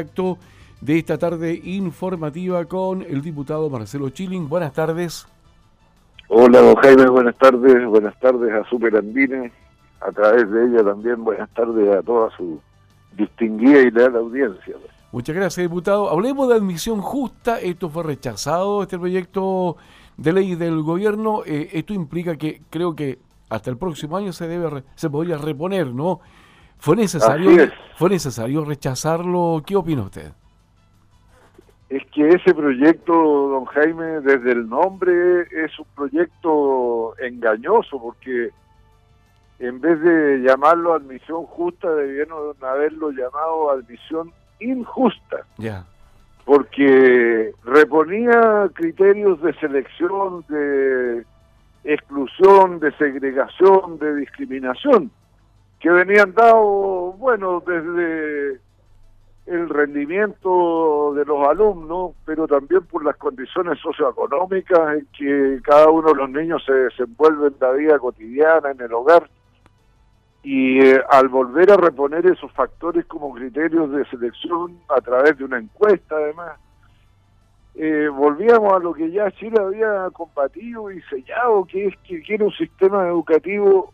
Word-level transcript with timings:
acto 0.00 0.38
de 0.80 0.96
esta 0.96 1.18
tarde 1.18 1.60
informativa 1.64 2.64
con 2.66 3.02
el 3.02 3.20
diputado 3.20 3.68
Marcelo 3.68 4.10
Chilling. 4.10 4.48
Buenas 4.48 4.72
tardes. 4.72 5.26
Hola, 6.28 6.60
don 6.60 6.76
Jaime, 6.76 7.06
buenas 7.10 7.36
tardes. 7.36 7.84
Buenas 7.84 8.16
tardes 8.20 8.52
a 8.52 8.62
Super 8.70 8.94
Andine. 8.94 9.50
A 10.00 10.12
través 10.12 10.48
de 10.52 10.66
ella 10.66 10.84
también 10.84 11.24
buenas 11.24 11.50
tardes 11.52 11.96
a 11.96 12.00
toda 12.04 12.30
su 12.36 12.60
distinguida 13.16 13.80
y 13.80 13.90
leal 13.90 14.14
audiencia. 14.14 14.76
Muchas 15.10 15.34
gracias, 15.34 15.68
diputado. 15.68 16.10
Hablemos 16.10 16.48
de 16.48 16.54
admisión 16.54 17.00
justa. 17.00 17.58
Esto 17.58 17.88
fue 17.88 18.04
rechazado, 18.04 18.84
este 18.84 19.00
proyecto 19.00 19.78
de 20.16 20.32
ley 20.32 20.54
del 20.54 20.80
gobierno. 20.82 21.42
Eh, 21.44 21.70
esto 21.72 21.92
implica 21.92 22.36
que 22.36 22.62
creo 22.70 22.94
que 22.94 23.18
hasta 23.48 23.68
el 23.68 23.76
próximo 23.76 24.16
año 24.16 24.32
se 24.32 24.46
debe 24.46 24.84
se 24.94 25.10
podría 25.10 25.38
reponer, 25.38 25.88
¿no? 25.88 26.20
¿Fue 26.78 26.96
necesario, 26.96 27.70
¿Fue 27.96 28.08
necesario 28.08 28.64
rechazarlo? 28.64 29.62
¿Qué 29.66 29.76
opina 29.76 30.02
usted? 30.02 30.32
Es 31.88 32.02
que 32.12 32.28
ese 32.28 32.54
proyecto, 32.54 33.12
don 33.12 33.64
Jaime, 33.66 34.20
desde 34.20 34.52
el 34.52 34.68
nombre 34.68 35.42
es 35.42 35.76
un 35.78 35.86
proyecto 35.96 37.18
engañoso 37.18 38.00
porque 38.00 38.50
en 39.58 39.80
vez 39.80 40.00
de 40.00 40.38
llamarlo 40.38 40.94
admisión 40.94 41.44
justa, 41.46 41.92
debieron 41.92 42.54
haberlo 42.62 43.10
llamado 43.10 43.70
admisión 43.70 44.32
injusta. 44.60 45.44
Ya. 45.56 45.84
Porque 46.44 47.52
reponía 47.64 48.70
criterios 48.74 49.42
de 49.42 49.52
selección, 49.54 50.44
de 50.48 51.24
exclusión, 51.84 52.78
de 52.78 52.92
segregación, 52.92 53.98
de 53.98 54.14
discriminación 54.16 55.10
que 55.80 55.90
venían 55.90 56.34
dados, 56.34 57.16
bueno, 57.18 57.62
desde 57.66 58.60
el 59.48 59.68
rendimiento 59.68 61.14
de 61.14 61.24
los 61.24 61.46
alumnos, 61.48 62.12
pero 62.26 62.46
también 62.46 62.84
por 62.84 63.04
las 63.04 63.16
condiciones 63.16 63.78
socioeconómicas 63.80 64.98
en 64.98 65.06
que 65.16 65.62
cada 65.62 65.88
uno 65.88 66.08
de 66.08 66.16
los 66.16 66.30
niños 66.30 66.62
se 66.66 66.72
desenvuelve 66.72 67.48
en 67.48 67.54
la 67.60 67.72
vida 67.72 67.98
cotidiana, 67.98 68.70
en 68.70 68.80
el 68.80 68.92
hogar. 68.92 69.28
Y 70.42 70.80
eh, 70.80 71.00
al 71.10 71.28
volver 71.28 71.72
a 71.72 71.76
reponer 71.76 72.26
esos 72.26 72.52
factores 72.52 73.06
como 73.06 73.32
criterios 73.34 73.90
de 73.90 74.04
selección 74.06 74.78
a 74.88 75.00
través 75.00 75.36
de 75.38 75.44
una 75.44 75.58
encuesta, 75.58 76.16
además, 76.16 76.58
eh, 77.74 78.08
volvíamos 78.08 78.72
a 78.72 78.78
lo 78.78 78.92
que 78.92 79.10
ya 79.10 79.30
Chile 79.32 79.56
había 79.58 80.10
combatido 80.12 80.90
y 80.90 81.00
sellado, 81.02 81.64
que 81.64 81.86
es 81.86 81.94
que 82.06 82.20
quiere 82.22 82.44
un 82.44 82.52
sistema 82.52 83.06
educativo 83.08 83.92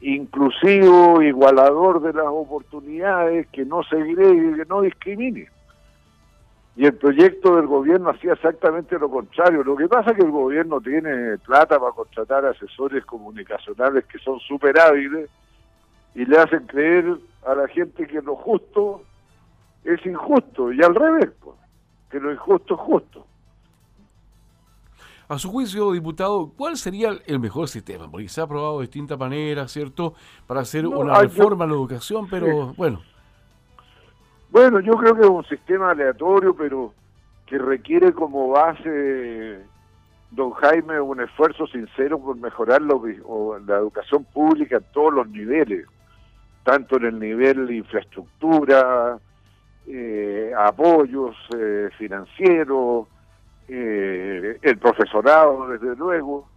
inclusivo, 0.00 1.22
igualador 1.22 2.02
de 2.02 2.12
las 2.12 2.26
oportunidades, 2.26 3.46
que 3.48 3.64
no 3.64 3.82
segregue, 3.84 4.56
que 4.56 4.64
no 4.66 4.82
discrimine. 4.82 5.48
Y 6.76 6.86
el 6.86 6.94
proyecto 6.94 7.56
del 7.56 7.66
gobierno 7.66 8.10
hacía 8.10 8.32
exactamente 8.32 8.98
lo 8.98 9.08
contrario. 9.08 9.62
Lo 9.62 9.76
que 9.76 9.88
pasa 9.88 10.10
es 10.10 10.16
que 10.16 10.24
el 10.24 10.32
gobierno 10.32 10.80
tiene 10.80 11.38
plata 11.38 11.78
para 11.78 11.92
contratar 11.92 12.44
asesores 12.44 13.04
comunicacionales 13.04 14.04
que 14.06 14.18
son 14.18 14.40
súper 14.40 14.78
hábiles 14.80 15.30
y 16.14 16.24
le 16.24 16.36
hacen 16.36 16.66
creer 16.66 17.16
a 17.46 17.54
la 17.54 17.68
gente 17.68 18.06
que 18.06 18.20
lo 18.20 18.34
justo 18.36 19.02
es 19.84 20.04
injusto 20.04 20.72
y 20.72 20.82
al 20.82 20.94
revés, 20.94 21.30
pues, 21.40 21.56
que 22.10 22.18
lo 22.18 22.32
injusto 22.32 22.74
es 22.74 22.80
justo. 22.80 23.26
A 25.28 25.38
su 25.38 25.50
juicio, 25.50 25.92
diputado, 25.92 26.52
¿cuál 26.56 26.76
sería 26.76 27.12
el 27.26 27.40
mejor 27.40 27.68
sistema? 27.68 28.10
Porque 28.10 28.28
se 28.28 28.40
ha 28.40 28.44
aprobado 28.44 28.80
de 28.80 28.86
distintas 28.86 29.18
maneras, 29.18 29.72
¿cierto? 29.72 30.14
Para 30.46 30.60
hacer 30.60 30.86
una 30.86 31.18
reforma 31.18 31.64
en 31.64 31.70
la 31.70 31.76
educación, 31.76 32.28
pero 32.28 32.74
bueno. 32.74 33.00
Bueno, 34.50 34.80
yo 34.80 34.92
creo 34.92 35.14
que 35.14 35.22
es 35.22 35.28
un 35.28 35.44
sistema 35.44 35.90
aleatorio, 35.90 36.54
pero 36.54 36.92
que 37.46 37.58
requiere 37.58 38.12
como 38.12 38.48
base, 38.48 39.60
don 40.30 40.52
Jaime, 40.52 41.00
un 41.00 41.20
esfuerzo 41.20 41.66
sincero 41.66 42.18
por 42.18 42.36
mejorar 42.36 42.82
la 42.82 43.76
educación 43.76 44.24
pública 44.24 44.76
en 44.76 44.84
todos 44.92 45.12
los 45.12 45.28
niveles, 45.28 45.86
tanto 46.64 46.96
en 46.98 47.04
el 47.06 47.18
nivel 47.18 47.66
de 47.66 47.76
infraestructura, 47.76 49.18
eh, 49.86 50.52
apoyos 50.56 51.36
eh, 51.56 51.88
financieros, 51.98 53.06
eh, 53.68 54.58
el 54.60 54.78
profesorado, 54.78 55.68
desde 55.68 55.96
luego, 55.96 56.48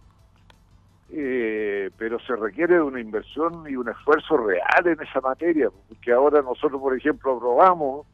eh, 1.10 1.90
pero 1.96 2.18
se 2.20 2.36
requiere 2.36 2.74
de 2.74 2.82
una 2.82 3.00
inversión 3.00 3.64
y 3.68 3.76
un 3.76 3.88
esfuerzo 3.88 4.36
real 4.36 4.86
en 4.86 5.00
esa 5.00 5.20
materia, 5.20 5.70
porque 5.88 6.12
ahora 6.12 6.42
nosotros, 6.42 6.80
por 6.80 6.96
ejemplo, 6.96 7.36
aprobamos 7.36 8.06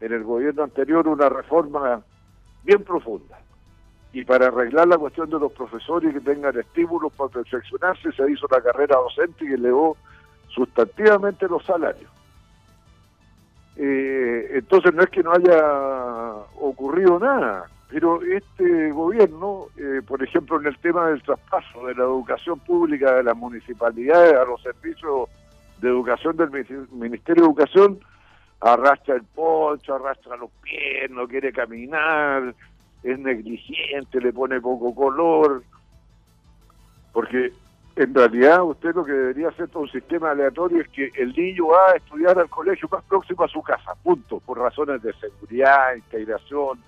en 0.00 0.12
el 0.12 0.24
gobierno 0.24 0.64
anterior 0.64 1.06
una 1.06 1.28
reforma 1.28 2.02
bien 2.64 2.82
profunda. 2.82 3.38
Y 4.12 4.24
para 4.24 4.48
arreglar 4.48 4.88
la 4.88 4.98
cuestión 4.98 5.30
de 5.30 5.38
los 5.38 5.52
profesores 5.52 6.12
que 6.12 6.20
tengan 6.20 6.58
estímulos 6.58 7.12
para 7.12 7.30
perfeccionarse, 7.30 8.12
se 8.12 8.30
hizo 8.30 8.46
una 8.50 8.60
carrera 8.60 8.96
docente 8.96 9.46
que 9.46 9.54
elevó 9.54 9.96
sustantivamente 10.48 11.48
los 11.48 11.64
salarios. 11.64 12.10
Eh, 13.76 14.50
entonces 14.54 14.92
no 14.92 15.02
es 15.02 15.08
que 15.08 15.22
no 15.22 15.32
haya 15.32 15.64
ocurrido 16.60 17.18
nada, 17.18 17.70
pero 17.92 18.22
este 18.22 18.90
gobierno, 18.90 19.66
eh, 19.76 20.00
por 20.06 20.22
ejemplo, 20.22 20.58
en 20.58 20.66
el 20.66 20.78
tema 20.78 21.08
del 21.08 21.22
traspaso 21.22 21.86
de 21.86 21.94
la 21.94 22.04
educación 22.04 22.58
pública 22.60 23.16
de 23.16 23.22
las 23.22 23.36
municipalidades 23.36 24.32
a 24.32 24.46
los 24.46 24.62
servicios 24.62 25.28
de 25.82 25.90
educación 25.90 26.34
del 26.38 26.50
Ministerio 26.90 27.42
de 27.42 27.48
Educación, 27.48 28.00
arrastra 28.60 29.16
el 29.16 29.24
poncho, 29.24 29.94
arrastra 29.94 30.38
los 30.38 30.50
pies, 30.62 31.10
no 31.10 31.28
quiere 31.28 31.52
caminar, 31.52 32.54
es 33.02 33.18
negligente, 33.18 34.20
le 34.22 34.32
pone 34.32 34.58
poco 34.58 34.94
color, 34.94 35.62
porque 37.12 37.52
en 37.96 38.14
realidad 38.14 38.62
usted 38.62 38.94
lo 38.94 39.04
que 39.04 39.12
debería 39.12 39.48
hacer 39.48 39.68
todo 39.68 39.82
un 39.82 39.90
sistema 39.90 40.30
aleatorio 40.30 40.80
es 40.80 40.88
que 40.88 41.10
el 41.16 41.34
niño 41.34 41.66
va 41.66 41.90
a 41.90 41.96
estudiar 41.96 42.38
al 42.38 42.48
colegio 42.48 42.88
más 42.90 43.04
próximo 43.04 43.44
a 43.44 43.48
su 43.48 43.60
casa, 43.60 43.94
punto, 44.02 44.40
por 44.40 44.58
razones 44.58 45.02
de 45.02 45.12
seguridad, 45.14 45.94
integración, 45.94 46.78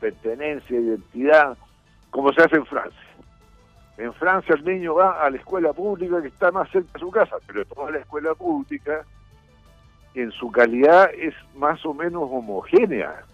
pertenencia, 0.00 0.80
identidad, 0.80 1.56
como 2.10 2.32
se 2.32 2.42
hace 2.42 2.56
en 2.56 2.66
Francia. 2.66 3.00
En 3.98 4.14
Francia 4.14 4.54
el 4.54 4.64
niño 4.64 4.94
va 4.94 5.22
a 5.22 5.30
la 5.30 5.36
escuela 5.36 5.72
pública 5.72 6.22
que 6.22 6.28
está 6.28 6.50
más 6.50 6.70
cerca 6.70 6.90
de 6.94 7.00
su 7.00 7.10
casa, 7.10 7.36
pero 7.46 7.64
toda 7.66 7.90
la 7.90 7.98
escuela 7.98 8.34
pública 8.34 9.04
en 10.14 10.32
su 10.32 10.50
calidad 10.50 11.10
es 11.14 11.34
más 11.54 11.84
o 11.84 11.92
menos 11.92 12.22
homogénea. 12.24 13.24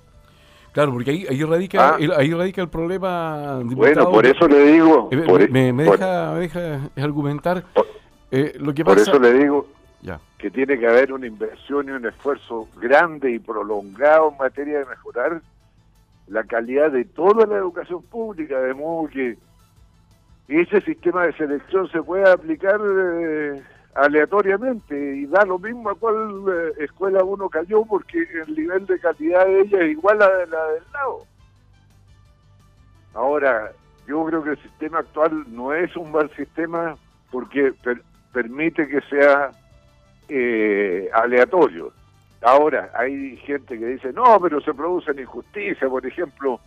Claro, 0.72 0.93
porque 0.93 1.10
ahí, 1.10 1.27
ahí, 1.31 1.43
radica, 1.43 1.94
ah. 1.94 1.97
el, 1.99 2.12
ahí 2.12 2.34
radica 2.34 2.60
el 2.60 2.69
problema. 2.69 3.60
Bueno, 3.62 4.10
por 4.10 4.27
eso 4.27 4.47
le 4.47 4.72
digo. 4.72 5.09
Eh, 5.10 5.25
e- 5.27 5.48
me, 5.48 5.72
deja, 5.72 6.33
me, 6.33 6.41
deja, 6.41 6.91
argumentar. 6.97 7.65
Eh, 8.31 8.54
lo 8.59 8.75
que 8.75 8.84
por 8.84 8.98
eso 8.98 9.19
le 9.19 9.33
digo 9.33 9.69
ya. 10.03 10.21
que 10.37 10.50
tiene 10.50 10.78
que 10.78 10.87
haber 10.87 11.12
una 11.12 11.27
inversión 11.27 11.88
y 11.88 11.93
un 11.93 12.04
esfuerzo 12.04 12.69
grande 12.77 13.31
y 13.31 13.38
prolongado 13.38 14.31
en 14.33 14.37
materia 14.37 14.81
de 14.81 14.84
mejorar 14.84 15.41
la 16.29 16.45
calidad 16.45 16.91
de 16.91 17.05
toda 17.05 17.47
la 17.47 17.57
educación 17.57 18.03
pública, 18.03 18.59
de 18.61 18.75
modo 18.75 19.09
que 19.09 19.37
ese 20.49 20.81
sistema 20.83 21.27
de 21.27 21.33
selección 21.35 21.89
se 21.91 22.03
pueda 22.03 22.33
aplicar 22.33 22.81
eh, 22.81 23.63
aleatoriamente 23.95 25.17
y 25.17 25.27
da 25.27 25.45
lo 25.45 25.59
mismo 25.59 25.91
a 25.91 25.95
cuál 25.95 26.45
eh, 26.49 26.85
escuela 26.85 27.25
uno 27.25 27.49
cayó 27.49 27.85
porque 27.85 28.27
el 28.47 28.55
nivel 28.55 28.87
de 28.87 29.01
calidad 29.01 29.47
de 29.47 29.61
ella 29.61 29.81
es 29.81 29.91
igual 29.91 30.23
a 30.23 30.29
la 30.29 30.67
del 30.69 30.85
lado. 30.93 31.27
Ahora, 33.15 33.73
yo 34.07 34.25
creo 34.27 34.43
que 34.43 34.51
el 34.51 34.63
sistema 34.63 34.99
actual 34.99 35.45
no 35.49 35.73
es 35.73 35.97
un 35.97 36.13
mal 36.13 36.31
sistema 36.37 36.97
porque 37.31 37.73
permite 38.33 38.87
que 38.87 39.01
sea 39.03 39.51
eh, 40.29 41.09
aleatorio. 41.13 41.93
Ahora, 42.43 42.91
hay 42.95 43.37
gente 43.39 43.79
que 43.79 43.87
dice, 43.87 44.13
no, 44.13 44.39
pero 44.41 44.61
se 44.61 44.75
producen 44.75 45.19
injusticias, 45.19 45.91
por 45.91 46.05
ejemplo, 46.07 46.60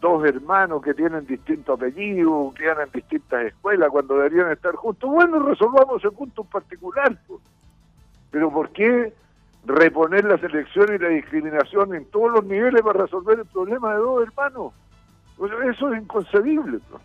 dos 0.00 0.24
hermanos 0.24 0.82
que 0.82 0.94
tienen 0.94 1.26
distintos 1.26 1.78
apellidos, 1.78 2.54
que 2.54 2.68
en 2.68 2.90
distintas 2.92 3.46
escuelas 3.46 3.88
cuando 3.90 4.16
deberían 4.16 4.50
estar 4.50 4.74
juntos. 4.74 5.08
Bueno, 5.08 5.38
resolvamos 5.40 6.04
ese 6.04 6.14
punto 6.14 6.44
particular. 6.44 7.16
Pues. 7.26 7.40
Pero 8.30 8.50
¿por 8.50 8.70
qué 8.70 9.12
reponer 9.64 10.24
la 10.24 10.38
selección 10.38 10.94
y 10.94 10.98
la 10.98 11.08
discriminación 11.08 11.94
en 11.94 12.04
todos 12.06 12.32
los 12.32 12.44
niveles 12.44 12.82
para 12.82 13.04
resolver 13.04 13.38
el 13.38 13.46
problema 13.46 13.92
de 13.92 13.98
dos 13.98 14.22
hermanos? 14.26 14.72
Pues 15.36 15.52
eso 15.72 15.92
es 15.92 16.02
inconcebible. 16.02 16.78
Pues. 16.90 17.02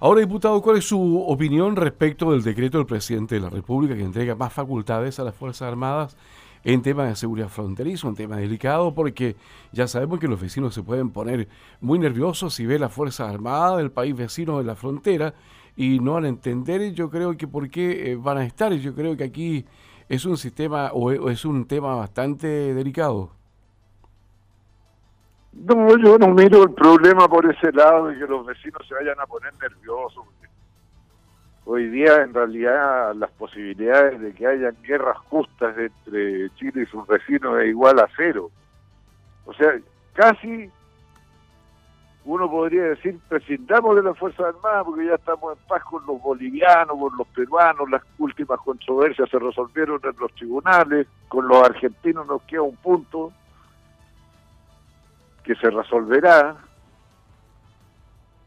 Ahora, 0.00 0.20
diputado, 0.20 0.60
¿cuál 0.62 0.78
es 0.78 0.88
su 0.88 1.22
opinión 1.26 1.76
respecto 1.76 2.32
del 2.32 2.42
decreto 2.42 2.78
del 2.78 2.86
presidente 2.86 3.34
de 3.34 3.42
la 3.42 3.50
República 3.50 3.94
que 3.94 4.02
entrega 4.02 4.34
más 4.34 4.52
facultades 4.52 5.20
a 5.20 5.24
las 5.24 5.34
Fuerzas 5.34 5.68
Armadas 5.68 6.16
en 6.64 6.82
temas 6.82 7.08
de 7.08 7.16
seguridad 7.16 7.48
fronterizo, 7.48 8.08
un 8.08 8.14
tema 8.14 8.36
delicado 8.36 8.94
porque 8.94 9.36
ya 9.72 9.86
sabemos 9.86 10.20
que 10.20 10.28
los 10.28 10.40
vecinos 10.40 10.74
se 10.74 10.82
pueden 10.82 11.10
poner 11.10 11.48
muy 11.80 11.98
nerviosos 11.98 12.54
si 12.54 12.66
ve 12.66 12.78
las 12.78 12.92
Fuerzas 12.92 13.32
Armadas 13.32 13.78
del 13.78 13.90
país 13.90 14.14
vecino 14.16 14.58
de 14.58 14.64
la 14.64 14.76
frontera 14.76 15.34
y 15.76 15.98
no 16.00 16.14
van 16.14 16.24
a 16.24 16.28
entender, 16.28 16.92
yo 16.92 17.08
creo 17.08 17.36
que 17.36 17.48
por 17.48 17.70
qué 17.70 18.12
eh, 18.12 18.16
van 18.16 18.38
a 18.38 18.44
estar. 18.44 18.72
Yo 18.72 18.94
creo 18.94 19.16
que 19.16 19.24
aquí 19.24 19.64
es 20.08 20.26
un 20.26 20.36
sistema 20.36 20.90
o 20.92 21.30
es 21.30 21.44
un 21.44 21.66
tema 21.66 21.94
bastante 21.94 22.74
delicado. 22.74 23.30
No, 25.52 25.96
yo 25.96 26.18
no 26.18 26.28
miro 26.28 26.62
el 26.62 26.72
problema 26.72 27.26
por 27.28 27.44
ese 27.50 27.72
lado 27.72 28.06
de 28.06 28.18
que 28.18 28.26
los 28.26 28.46
vecinos 28.46 28.86
se 28.88 28.94
vayan 28.94 29.18
a 29.20 29.26
poner 29.26 29.52
nerviosos. 29.60 30.24
Hoy 31.64 31.88
día, 31.88 32.22
en 32.22 32.34
realidad, 32.34 33.14
las 33.14 33.30
posibilidades 33.32 34.20
de 34.20 34.32
que 34.32 34.46
haya 34.46 34.70
guerras 34.82 35.18
justas 35.28 35.76
entre 35.76 36.50
Chile 36.56 36.82
y 36.82 36.86
sus 36.86 37.06
vecinos 37.06 37.60
es 37.60 37.68
igual 37.68 37.98
a 38.00 38.08
cero. 38.16 38.50
O 39.44 39.52
sea, 39.52 39.78
casi 40.14 40.70
uno 42.24 42.50
podría 42.50 42.82
decir, 42.82 43.18
prescindamos 43.28 43.96
de 43.96 44.02
las 44.02 44.18
Fuerzas 44.18 44.54
Armadas 44.54 44.84
porque 44.84 45.06
ya 45.06 45.14
estamos 45.14 45.56
en 45.56 45.66
paz 45.66 45.82
con 45.84 46.04
los 46.06 46.20
bolivianos, 46.20 46.98
con 46.98 47.16
los 47.16 47.26
peruanos, 47.28 47.90
las 47.90 48.02
últimas 48.18 48.60
controversias 48.60 49.28
se 49.30 49.38
resolvieron 49.38 50.00
en 50.04 50.16
los 50.18 50.32
tribunales, 50.34 51.06
con 51.28 51.48
los 51.48 51.62
argentinos 51.62 52.26
nos 52.26 52.42
queda 52.42 52.62
un 52.62 52.76
punto 52.76 53.32
que 55.42 55.54
se 55.54 55.70
resolverá, 55.70 56.56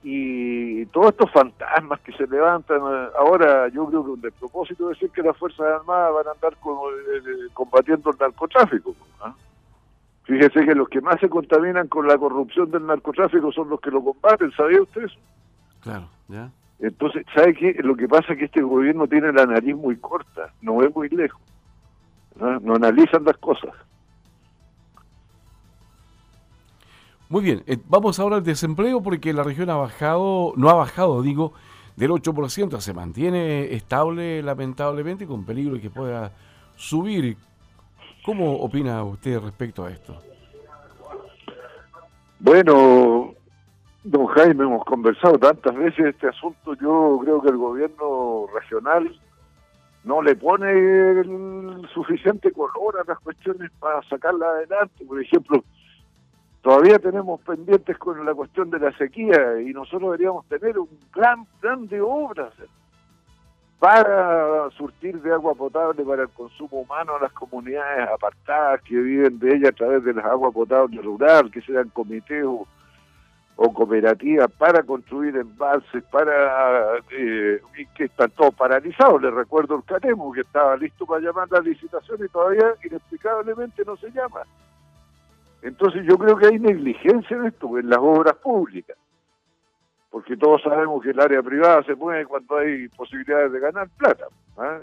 y 0.03 0.85
todos 0.87 1.11
estos 1.11 1.31
fantasmas 1.31 1.99
que 2.01 2.11
se 2.11 2.27
levantan 2.27 2.81
eh, 2.81 3.07
ahora 3.17 3.69
yo 3.69 3.85
creo 3.87 4.03
que 4.03 4.09
un 4.11 4.21
despropósito 4.21 4.89
decir 4.89 5.09
que 5.11 5.21
las 5.21 5.37
fuerzas 5.37 5.65
armadas 5.79 6.13
van 6.13 6.27
a 6.27 6.31
andar 6.31 6.53
eh, 6.53 7.17
eh, 7.25 7.49
combatiendo 7.53 8.11
el 8.11 8.17
narcotráfico 8.19 8.93
¿ah? 9.21 9.33
fíjese 10.23 10.65
que 10.65 10.75
los 10.75 10.89
que 10.89 10.99
más 10.99 11.19
se 11.21 11.29
contaminan 11.29 11.87
con 11.87 12.05
la 12.05 12.17
corrupción 12.17 12.69
del 12.69 12.85
narcotráfico 12.85 13.53
son 13.53 13.69
los 13.69 13.79
que 13.79 13.91
lo 13.91 14.03
combaten 14.03 14.51
¿sabía 14.51 14.81
usted 14.81 15.03
eso? 15.03 15.19
claro 15.79 16.09
ya 16.27 16.49
entonces 16.79 17.25
¿sabe 17.33 17.53
qué? 17.53 17.77
lo 17.81 17.95
que 17.95 18.09
pasa 18.09 18.33
es 18.33 18.39
que 18.39 18.45
este 18.45 18.61
gobierno 18.61 19.07
tiene 19.07 19.31
la 19.31 19.45
nariz 19.45 19.75
muy 19.75 19.95
corta 19.95 20.51
no 20.61 20.77
ve 20.77 20.89
muy 20.93 21.07
lejos 21.07 21.41
¿ah? 22.41 22.59
no 22.61 22.75
analizan 22.75 23.23
las 23.23 23.37
cosas 23.37 23.73
Muy 27.33 27.43
bien, 27.43 27.63
eh, 27.65 27.79
vamos 27.89 28.19
ahora 28.19 28.35
al 28.35 28.43
desempleo 28.43 29.01
porque 29.01 29.33
la 29.33 29.41
región 29.41 29.67
ha 29.71 29.75
bajado, 29.75 30.53
no 30.55 30.69
ha 30.69 30.75
bajado, 30.75 31.23
digo, 31.23 31.53
del 31.95 32.11
8%, 32.11 32.79
se 32.79 32.93
mantiene 32.93 33.73
estable 33.73 34.43
lamentablemente 34.43 35.25
con 35.25 35.43
peligro 35.43 35.73
de 35.73 35.81
que 35.81 35.89
pueda 35.89 36.31
subir. 36.75 37.35
¿Cómo 38.23 38.57
opina 38.57 39.03
usted 39.03 39.39
respecto 39.39 39.83
a 39.83 39.89
esto? 39.89 40.15
Bueno, 42.37 43.33
don 44.03 44.27
Jaime, 44.27 44.65
hemos 44.65 44.85
conversado 44.85 45.39
tantas 45.39 45.73
veces 45.73 46.13
este 46.13 46.27
asunto, 46.27 46.75
yo 46.75 47.19
creo 47.23 47.41
que 47.41 47.49
el 47.49 47.57
gobierno 47.57 48.45
regional 48.53 49.11
no 50.03 50.21
le 50.21 50.35
pone 50.35 50.69
el 50.69 51.89
suficiente 51.95 52.51
color 52.51 52.99
a 53.01 53.09
las 53.09 53.19
cuestiones 53.21 53.71
para 53.79 54.03
sacarla 54.03 54.45
adelante. 54.45 55.03
Por 55.03 55.19
ejemplo, 55.19 55.63
Todavía 56.63 56.97
tenemos 56.97 57.41
pendientes 57.41 57.97
con 57.97 58.25
la 58.25 58.33
cuestión 58.33 58.69
de 58.69 58.79
la 58.79 58.97
sequía 58.97 59.59
y 59.59 59.73
nosotros 59.73 60.13
deberíamos 60.13 60.45
tener 60.47 60.79
un 60.79 60.87
gran 61.13 61.45
plan 61.59 61.85
de 61.89 61.99
obras 61.99 62.53
para 63.79 64.69
surtir 64.69 65.21
de 65.21 65.33
agua 65.33 65.53
potable 65.55 66.05
para 66.05 66.21
el 66.21 66.29
consumo 66.29 66.79
humano 66.79 67.17
a 67.17 67.23
las 67.23 67.33
comunidades 67.33 68.07
apartadas 68.07 68.81
que 68.83 68.95
viven 68.95 69.39
de 69.39 69.57
ella 69.57 69.69
a 69.69 69.73
través 69.73 70.05
de 70.05 70.13
las 70.13 70.23
aguas 70.23 70.53
potables 70.53 71.03
rural, 71.03 71.51
que 71.51 71.59
sean 71.63 71.89
comités 71.89 72.45
o, 72.45 72.65
cooperativas 73.57 74.49
para 74.57 74.83
construir 74.83 75.35
embalses, 75.35 76.01
para 76.05 76.95
eh, 77.11 77.59
que 77.93 78.05
están 78.05 78.31
todos 78.31 78.55
paralizados. 78.55 79.21
Les 79.21 79.33
recuerdo 79.33 79.75
el 79.75 79.83
Catemo 79.83 80.31
que 80.31 80.41
estaba 80.41 80.77
listo 80.77 81.05
para 81.05 81.19
llamar 81.19 81.51
la 81.51 81.59
licitación 81.59 82.23
y 82.23 82.29
todavía 82.29 82.73
inexplicablemente 82.85 83.83
no 83.85 83.97
se 83.97 84.09
llama. 84.11 84.43
Entonces 85.63 86.05
yo 86.05 86.17
creo 86.17 86.35
que 86.35 86.47
hay 86.47 86.59
negligencia 86.59 87.37
en 87.37 87.45
esto, 87.45 87.77
en 87.79 87.89
las 87.89 87.99
obras 87.99 88.35
públicas, 88.35 88.97
porque 90.11 90.35
todos 90.35 90.61
sabemos 90.61 91.01
que 91.01 91.11
el 91.11 91.19
área 91.19 91.41
privada 91.41 91.81
se 91.83 91.95
mueve 91.95 92.25
cuando 92.25 92.57
hay 92.57 92.89
posibilidades 92.89 93.53
de 93.53 93.59
ganar 93.61 93.87
plata. 93.97 94.25
¿ah? 94.57 94.77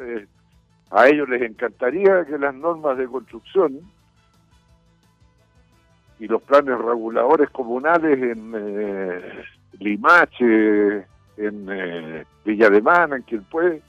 A 0.91 1.07
ellos 1.07 1.29
les 1.29 1.43
encantaría 1.43 2.25
que 2.25 2.39
las 2.39 2.55
normas 2.55 2.97
de 2.97 3.07
construcción 3.07 3.81
y 6.19 6.27
los 6.27 6.43
planes 6.43 6.79
reguladores 6.79 7.51
comunales 7.51 8.19
en 8.19 8.53
eh, 8.57 9.45
Limache, 9.79 10.97
en 11.37 11.69
eh, 11.71 12.25
Villa 12.45 12.71
de 12.71 12.81
Mana, 12.81 13.17
en 13.17 13.23
Quilpué, 13.23 13.83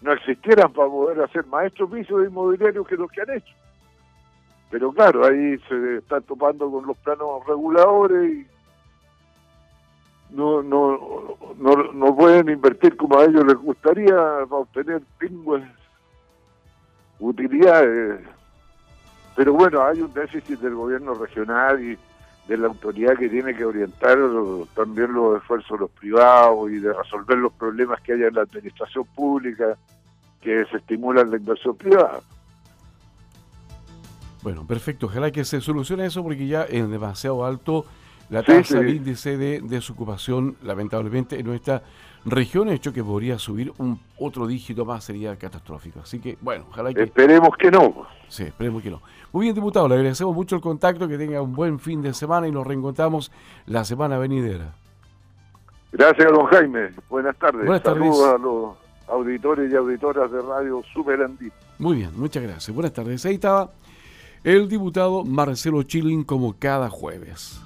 no 0.00 0.12
existieran 0.12 0.72
para 0.72 0.88
poder 0.88 1.20
hacer 1.22 1.44
maestros 1.46 1.90
pisos 1.90 2.26
inmobiliarios 2.26 2.86
que 2.88 2.96
los 2.96 3.10
que 3.10 3.20
han 3.20 3.30
hecho. 3.30 3.54
Pero 4.70 4.92
claro, 4.92 5.24
ahí 5.26 5.58
se 5.68 5.96
está 5.96 6.20
topando 6.20 6.70
con 6.70 6.86
los 6.86 6.96
planos 6.98 7.44
reguladores 7.46 8.32
y 8.32 8.46
no, 10.30 10.62
no, 10.62 11.36
no, 11.58 11.92
no 11.92 12.16
pueden 12.16 12.48
invertir 12.48 12.96
como 12.96 13.18
a 13.18 13.24
ellos 13.24 13.44
les 13.44 13.56
gustaría 13.56 14.14
para 14.14 14.62
obtener 14.62 15.02
pingües 15.18 15.64
utilidades. 17.18 18.20
Pero 19.34 19.54
bueno, 19.54 19.82
hay 19.82 20.00
un 20.00 20.12
déficit 20.12 20.60
del 20.60 20.74
gobierno 20.74 21.14
regional 21.14 21.82
y 21.82 21.98
de 22.46 22.56
la 22.56 22.68
autoridad 22.68 23.16
que 23.16 23.28
tiene 23.28 23.54
que 23.54 23.64
orientar 23.64 24.18
también 24.74 25.12
los 25.12 25.40
esfuerzos 25.40 25.70
de 25.70 25.78
los 25.78 25.90
privados 25.90 26.70
y 26.70 26.78
de 26.78 26.92
resolver 26.92 27.38
los 27.38 27.52
problemas 27.52 28.00
que 28.02 28.12
haya 28.12 28.28
en 28.28 28.34
la 28.34 28.42
administración 28.42 29.04
pública 29.14 29.76
que 30.40 30.56
desestimulan 30.56 31.30
la 31.30 31.36
inversión 31.36 31.76
privada. 31.76 32.20
Bueno, 34.42 34.66
perfecto. 34.66 35.06
Ojalá 35.06 35.30
que 35.30 35.44
se 35.44 35.60
solucione 35.60 36.06
eso 36.06 36.22
porque 36.22 36.46
ya 36.46 36.62
es 36.62 36.88
demasiado 36.88 37.44
alto 37.44 37.84
la 38.30 38.42
tasa, 38.42 38.78
el 38.78 38.90
índice 38.90 39.36
de 39.36 39.60
desocupación, 39.60 40.56
lamentablemente, 40.62 41.38
en 41.38 41.46
nuestra 41.46 41.82
región, 42.24 42.68
hecho 42.68 42.92
que 42.92 43.02
podría 43.02 43.38
subir 43.38 43.72
un 43.78 44.00
otro 44.18 44.46
dígito 44.46 44.84
más, 44.84 45.04
sería 45.04 45.36
catastrófico. 45.36 46.00
Así 46.00 46.20
que, 46.20 46.38
bueno, 46.40 46.64
ojalá 46.70 46.94
que... 46.94 47.02
Esperemos 47.02 47.50
que 47.58 47.70
no. 47.70 48.06
Sí, 48.28 48.44
esperemos 48.44 48.82
que 48.82 48.90
no. 48.90 49.02
Muy 49.32 49.46
bien, 49.46 49.54
diputado, 49.54 49.88
le 49.88 49.96
agradecemos 49.96 50.34
mucho 50.34 50.54
el 50.54 50.62
contacto, 50.62 51.08
que 51.08 51.18
tenga 51.18 51.42
un 51.42 51.54
buen 51.54 51.80
fin 51.80 52.02
de 52.02 52.14
semana 52.14 52.46
y 52.46 52.52
nos 52.52 52.66
reencontramos 52.66 53.32
la 53.66 53.84
semana 53.84 54.16
venidera. 54.18 54.74
Gracias, 55.92 56.30
don 56.30 56.46
Jaime. 56.46 56.90
Buenas 57.08 57.36
tardes. 57.36 57.66
Buenas 57.66 57.82
tardes. 57.82 58.16
Saludos 58.16 58.28
a 58.28 58.38
los 58.38 58.76
auditores 59.08 59.72
y 59.72 59.74
auditoras 59.74 60.30
de 60.30 60.40
Radio 60.40 60.82
Super 60.94 61.22
Andí. 61.22 61.50
Muy 61.78 61.96
bien, 61.96 62.10
muchas 62.14 62.44
gracias. 62.44 62.72
Buenas 62.72 62.92
tardes. 62.92 63.26
Ahí 63.26 63.34
estaba 63.34 63.72
el 64.44 64.68
diputado 64.68 65.24
Marcelo 65.24 65.82
Chilling 65.82 66.24
como 66.24 66.56
cada 66.58 66.88
jueves. 66.88 67.60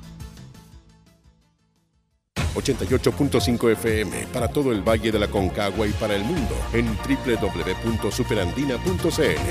88.5 2.55 3.73
FM 3.73 4.29
para 4.33 4.49
todo 4.49 4.73
el 4.73 4.83
Valle 4.83 5.11
de 5.11 5.19
la 5.19 5.29
Concagua 5.29 5.87
y 5.87 5.93
para 5.93 6.15
el 6.15 6.25
mundo 6.25 6.55
en 6.73 6.87
www.superandina.cl. 6.87 9.45